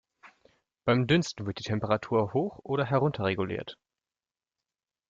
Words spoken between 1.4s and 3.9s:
wird die Temperatur hoch oder herunterreguliert.